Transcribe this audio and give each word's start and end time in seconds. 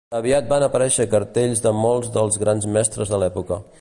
Aviat 0.19 0.47
van 0.53 0.63
aparèixer 0.67 1.05
cartells 1.11 1.61
de 1.65 1.73
molts 1.83 2.09
dels 2.17 2.41
grans 2.45 2.67
mestres 2.79 3.13
de 3.15 3.21
l'època. 3.25 3.61